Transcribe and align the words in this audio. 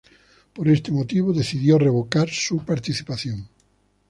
Por 0.55 0.67
este 0.67 0.89
motivo 0.91 1.31
decidió 1.31 1.77
revocar 1.77 2.27
su 2.27 2.65
participación. 2.65 3.47